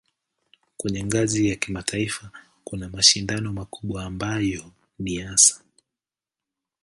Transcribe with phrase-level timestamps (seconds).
[0.77, 2.29] Kwenye ngazi ya kimataifa
[2.63, 5.61] kuna mashindano makubwa ambayo ni hasa